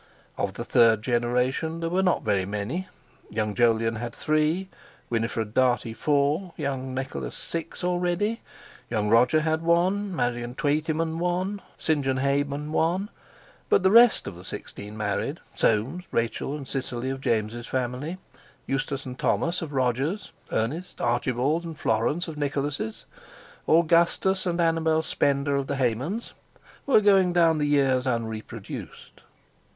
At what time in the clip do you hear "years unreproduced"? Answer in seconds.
27.67-29.21